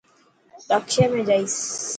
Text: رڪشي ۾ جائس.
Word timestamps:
رڪشي 0.69 1.05
۾ 1.17 1.21
جائس. 1.29 1.55